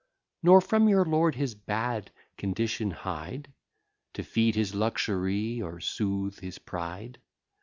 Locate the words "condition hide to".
2.35-4.23